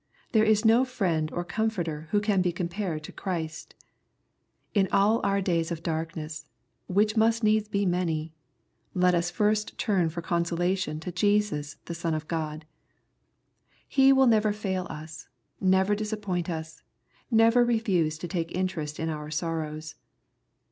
There 0.31 0.43
is 0.43 0.65
no 0.65 0.83
friend 0.83 1.31
or 1.31 1.45
comforter 1.45 2.07
who 2.09 2.21
can 2.21 2.41
be 2.41 2.51
compared 2.51 3.03
to 3.03 3.11
Christ. 3.11 3.75
In 4.73 4.87
all 4.91 5.21
oui 5.23 5.43
days 5.43 5.71
of 5.71 5.83
darkness^ 5.83 6.45
which 6.87 7.15
must 7.15 7.43
needs 7.43 7.67
be 7.67 7.85
many, 7.85 8.33
let 8.95 9.13
us 9.13 9.29
first 9.29 9.77
turn 9.77 10.09
for 10.09 10.23
consolation 10.23 10.99
to 11.01 11.11
Jesus 11.11 11.75
the 11.85 11.93
Son 11.93 12.15
of 12.15 12.27
God. 12.27 12.65
He 13.87 14.11
will 14.11 14.25
never 14.25 14.51
fail 14.51 14.87
us, 14.89 15.27
never 15.59 15.93
disappoint 15.93 16.49
us, 16.49 16.81
never 17.29 17.63
refuse 17.63 18.17
to 18.17 18.27
take 18.27 18.51
interest 18.57 18.99
in 18.99 19.07
our 19.07 19.29
sorrows. 19.29 19.93